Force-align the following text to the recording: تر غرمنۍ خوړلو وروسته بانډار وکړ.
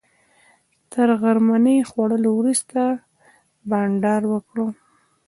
تر 0.91 1.07
غرمنۍ 1.21 1.77
خوړلو 1.89 2.29
وروسته 2.39 2.81
بانډار 3.69 4.21
وکړ. 4.31 4.57